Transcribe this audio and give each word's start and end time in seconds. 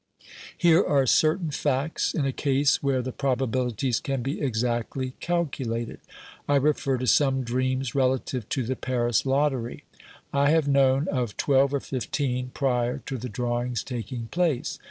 Here 0.57 0.83
are 0.83 1.05
certain 1.05 1.51
facts 1.51 2.15
in 2.15 2.25
a 2.25 2.31
case 2.31 2.81
where 2.81 3.03
the 3.03 3.11
probabilities 3.11 3.99
can 3.99 4.23
be 4.23 4.41
exactly 4.41 5.11
calculated. 5.19 5.99
I 6.49 6.55
refer 6.55 6.97
to 6.97 7.05
some 7.05 7.43
dreams 7.43 7.93
relative 7.93 8.49
to 8.49 8.63
the 8.63 8.75
Paris 8.75 9.27
lottery. 9.27 9.83
I 10.33 10.49
have 10.49 10.67
known 10.67 11.07
of 11.09 11.37
twelve 11.37 11.71
or 11.71 11.79
fifteen 11.79 12.49
prior 12.55 12.97
to 13.05 13.15
the 13.19 13.29
drawings 13.29 13.83
taking 13.83 14.25
place. 14.31 14.79